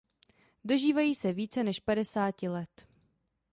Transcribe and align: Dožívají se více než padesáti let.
Dožívají 0.63 1.15
se 1.15 1.33
více 1.33 1.63
než 1.63 1.79
padesáti 1.79 2.49
let. 2.49 2.87